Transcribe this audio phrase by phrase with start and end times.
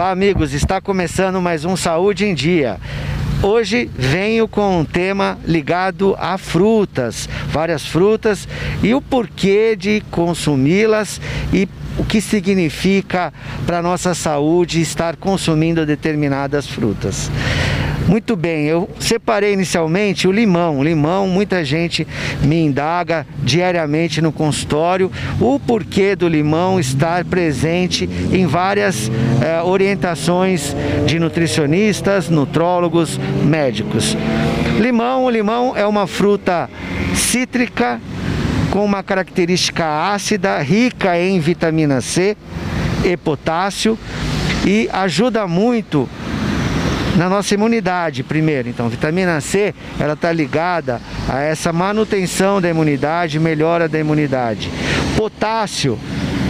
[0.00, 2.80] Olá, amigos, está começando mais um Saúde em Dia.
[3.42, 8.48] Hoje venho com um tema ligado a frutas, várias frutas
[8.82, 11.20] e o porquê de consumi-las
[11.52, 11.68] e
[11.98, 13.30] o que significa
[13.66, 17.30] para a nossa saúde estar consumindo determinadas frutas.
[18.08, 20.78] Muito bem, eu separei inicialmente o limão.
[20.78, 22.06] O limão, muita gente
[22.42, 29.10] me indaga diariamente no consultório o porquê do limão estar presente em várias
[29.42, 30.74] eh, orientações
[31.06, 34.16] de nutricionistas, nutrólogos, médicos.
[34.78, 36.68] Limão, o limão é uma fruta
[37.14, 38.00] cítrica
[38.70, 42.36] com uma característica ácida, rica em vitamina C
[43.04, 43.98] e potássio
[44.66, 46.08] e ajuda muito
[47.16, 48.68] na nossa imunidade primeiro.
[48.68, 54.70] Então, vitamina C, ela está ligada a essa manutenção da imunidade, melhora da imunidade.
[55.16, 55.98] Potássio,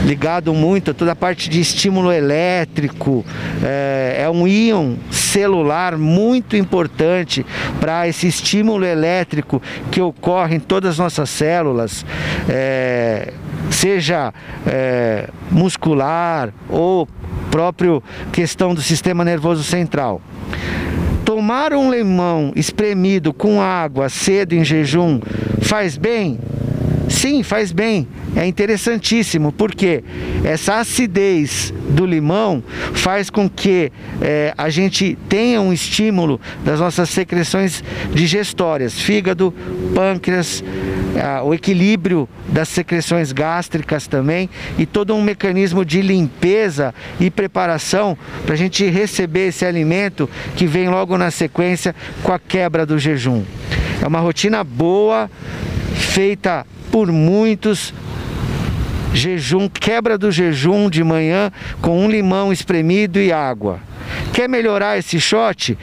[0.05, 3.25] ligado muito a toda a parte de estímulo elétrico,
[3.63, 7.45] é, é um íon celular muito importante
[7.81, 12.05] para esse estímulo elétrico que ocorre em todas as nossas células.
[12.49, 13.33] É,
[13.71, 14.35] seja
[14.67, 17.09] é, muscular ou
[17.51, 20.21] próprio questão do sistema nervoso central.
[21.25, 25.21] Tomar um limão espremido com água cedo em jejum
[25.61, 26.39] faz bem?
[27.09, 28.07] Sim, faz bem.
[28.37, 30.05] É interessantíssimo, porque
[30.45, 32.63] essa acidez do limão
[32.95, 33.91] faz com que
[34.23, 39.53] é, a gente tenha um estímulo das nossas secreções digestórias, fígado,
[39.95, 40.63] pâncreas,
[41.17, 44.49] é, o equilíbrio das secreções gástricas também
[44.79, 50.67] e todo um mecanismo de limpeza e preparação para a gente receber esse alimento que
[50.67, 53.43] vem logo na sequência com a quebra do jejum.
[54.01, 55.31] É uma rotina boa,
[55.95, 57.93] feita por muitos.
[59.13, 61.51] Jejum, quebra do jejum de manhã
[61.83, 63.81] com um limão espremido e água.
[64.33, 65.77] Quer melhorar esse shot?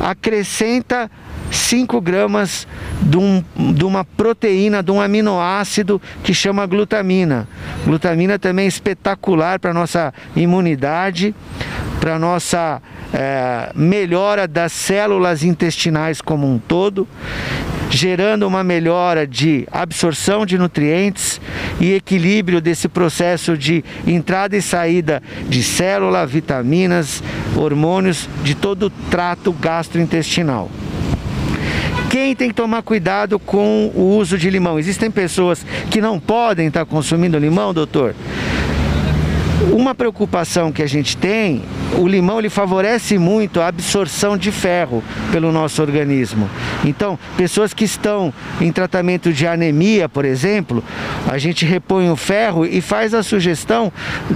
[0.00, 1.08] Acrescenta
[1.52, 2.66] 5 gramas
[3.02, 7.46] de, um, de, uma proteína, de um aminoácido que chama glutamina.
[7.84, 11.34] Glutamina também é espetacular para a nossa imunidade,
[12.00, 12.80] para a nossa
[13.12, 17.06] é, melhora das células intestinais como um todo
[17.92, 21.38] gerando uma melhora de absorção de nutrientes
[21.78, 27.22] e equilíbrio desse processo de entrada e saída de célula, vitaminas,
[27.54, 30.70] hormônios de todo o trato gastrointestinal.
[32.12, 34.78] Quem tem que tomar cuidado com o uso de limão?
[34.78, 38.14] Existem pessoas que não podem estar consumindo limão, doutor?
[39.70, 41.62] Uma preocupação que a gente tem,
[41.96, 46.50] o limão ele favorece muito a absorção de ferro pelo nosso organismo.
[46.84, 50.82] Então, pessoas que estão em tratamento de anemia, por exemplo,
[51.28, 53.92] a gente repõe o ferro e faz a sugestão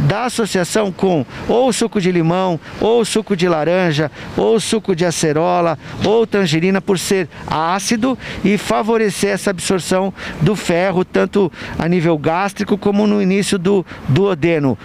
[0.06, 5.76] da associação com ou suco de limão, ou suco de laranja, ou suco de acerola,
[6.04, 12.78] ou tangerina por ser ácido e favorecer essa absorção do ferro tanto a nível gástrico
[12.78, 14.78] como no início do duodeno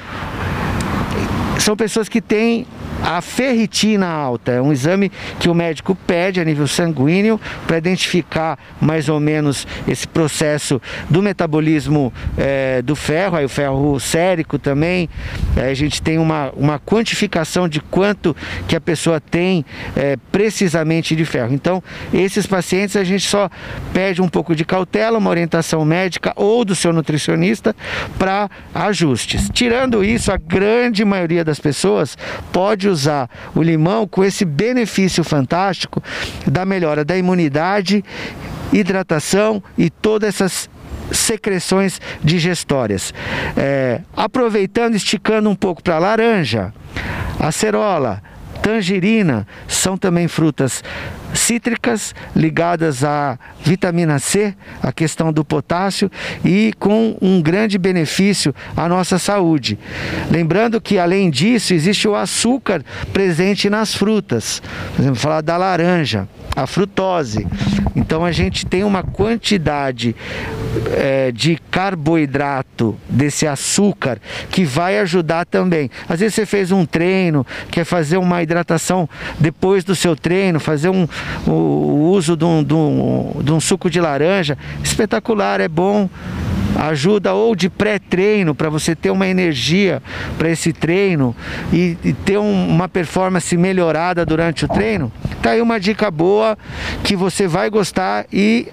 [1.62, 2.66] são pessoas que têm
[3.04, 4.52] a ferritina alta.
[4.52, 9.68] É um exame que o médico pede a nível sanguíneo para identificar mais ou menos
[9.88, 15.10] esse processo do metabolismo é, do ferro, aí o ferro sérico também.
[15.56, 18.36] A gente tem uma, uma quantificação de quanto
[18.68, 21.54] que a pessoa tem é, precisamente de ferro.
[21.54, 21.84] Então,
[22.14, 23.50] esses pacientes a gente só
[23.94, 27.76] pede um pouco de cautela, uma orientação médica ou do seu nutricionista
[28.18, 29.50] para ajustes.
[29.52, 32.18] Tirando isso, a grande maioria das pessoas
[32.52, 36.04] pode usar o limão com esse benefício fantástico
[36.46, 38.04] da melhora da imunidade,
[38.72, 40.70] hidratação e todas essas
[41.12, 43.14] secreções digestórias.
[43.58, 46.74] É, aproveitando, esticando um pouco para laranja,
[47.40, 48.22] acerola,
[48.62, 50.84] tangerina são também frutas
[51.34, 56.12] cítricas ligadas à vitamina C, a questão do potássio
[56.44, 59.78] e com um grande benefício à nossa saúde.
[60.30, 62.84] Lembrando que além disso existe o açúcar
[63.14, 64.62] presente nas frutas.
[64.96, 67.48] Por exemplo, falar da laranja, a frutose.
[67.96, 70.16] Então a gente tem uma quantidade
[70.94, 74.20] é, de carboidrato, desse açúcar,
[74.50, 75.90] que vai ajudar também.
[76.08, 80.90] Às vezes você fez um treino, quer fazer uma hidratação depois do seu treino, fazer
[80.90, 81.08] um,
[81.48, 86.10] o, uso de um, de, um, de um suco de laranja, espetacular, é bom
[86.76, 90.02] ajuda ou de pré-treino para você ter uma energia
[90.38, 91.36] para esse treino
[91.72, 96.58] e, e ter um, uma performance melhorada durante o treino, tá aí uma dica boa
[97.04, 98.68] que você vai gostar e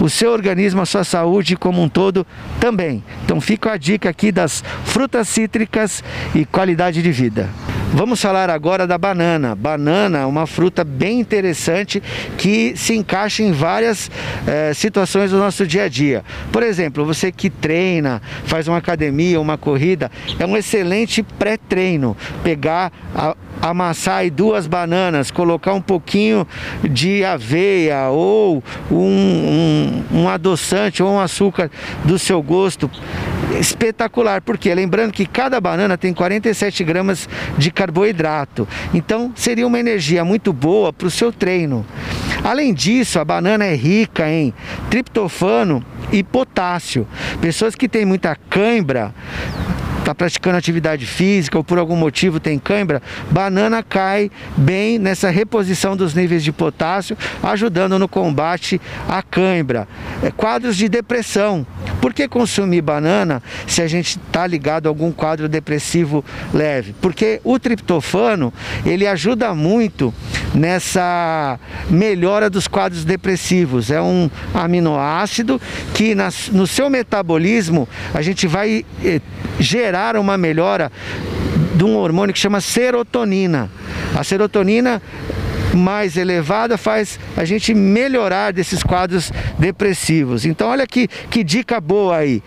[0.00, 2.26] o seu organismo, a sua saúde como um todo
[2.58, 3.02] também.
[3.24, 6.02] Então fica a dica aqui das frutas cítricas
[6.34, 7.48] e qualidade de vida.
[7.92, 9.56] Vamos falar agora da banana.
[9.56, 12.00] Banana é uma fruta bem interessante
[12.38, 14.08] que se encaixa em várias
[14.46, 16.24] eh, situações do nosso dia a dia.
[16.52, 20.08] Por exemplo, você que treina, faz uma academia, uma corrida,
[20.38, 22.16] é um excelente pré-treino.
[22.44, 26.46] Pegar a, amassar aí duas bananas, colocar um pouquinho
[26.88, 31.68] de aveia ou um, um, um adoçante ou um açúcar
[32.04, 32.88] do seu gosto
[33.58, 40.24] espetacular, porque lembrando que cada banana tem 47 gramas de carboidrato, então seria uma energia
[40.24, 41.84] muito boa para o seu treino.
[42.42, 44.52] Além disso, a banana é rica em
[44.88, 47.06] triptofano e potássio.
[47.40, 49.14] Pessoas que têm muita cãibra
[50.00, 55.96] está praticando atividade física ou por algum motivo tem cãibra, banana cai bem nessa reposição
[55.96, 59.86] dos níveis de potássio, ajudando no combate à cãibra.
[60.22, 61.66] É, quadros de depressão.
[62.00, 66.94] Por que consumir banana se a gente está ligado a algum quadro depressivo leve?
[67.00, 68.52] Porque o triptofano
[68.84, 70.12] ele ajuda muito
[70.54, 71.58] nessa
[71.88, 73.90] melhora dos quadros depressivos.
[73.90, 75.60] É um aminoácido
[75.94, 79.20] que nas, no seu metabolismo a gente vai eh,
[79.58, 79.89] gerar
[80.20, 80.90] uma melhora
[81.74, 83.70] de um hormônio que chama serotonina.
[84.14, 85.00] A serotonina
[85.74, 90.44] mais elevada faz a gente melhorar desses quadros depressivos.
[90.44, 92.42] Então olha que, que dica boa aí.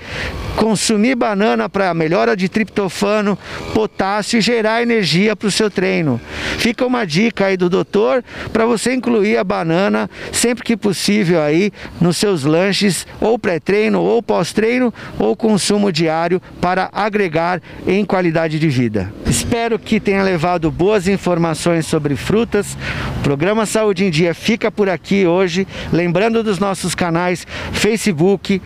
[0.56, 3.38] Consumir banana para melhora de triptofano,
[3.74, 6.22] potássio e gerar energia para o seu treino.
[6.60, 11.72] Fica uma dica aí do doutor para você incluir a banana sempre que possível aí
[12.00, 18.70] nos seus lanches ou pré-treino ou pós-treino ou consumo diário para agregar em qualidade de
[18.70, 19.12] vida.
[19.26, 22.78] Espero que tenha levado boas informações sobre frutas,
[23.20, 28.62] o programa Saúde em Dia fica por aqui hoje, lembrando dos nossos canais Facebook,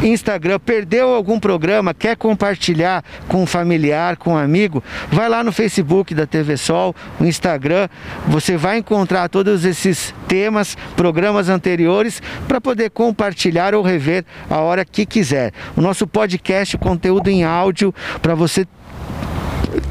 [0.00, 4.80] Instagram, perdeu algum programa, quer compartilhar com um familiar, com um amigo,
[5.10, 7.88] vai lá no Facebook da TV Sol, no Instagram,
[8.28, 14.84] você vai encontrar todos esses temas, programas anteriores para poder compartilhar ou rever a hora
[14.84, 15.52] que quiser.
[15.76, 17.92] O nosso podcast, conteúdo em áudio
[18.22, 18.64] para você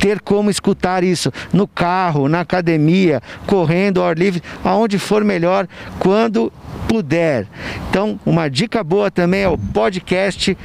[0.05, 5.67] ter como escutar isso no carro, na academia, correndo ao ar livre, aonde for melhor,
[5.97, 6.53] quando
[6.87, 7.47] puder.
[7.89, 10.55] Então, uma dica boa também é o podcast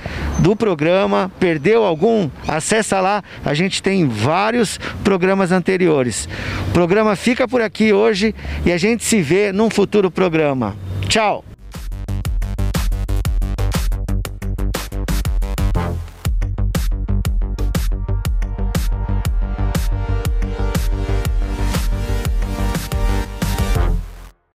[0.40, 1.32] do programa.
[1.40, 2.28] Perdeu algum?
[2.46, 6.28] Acessa lá, a gente tem vários programas anteriores.
[6.68, 8.34] O programa fica por aqui hoje
[8.66, 10.76] e a gente se vê num futuro programa.
[11.08, 11.49] Tchau!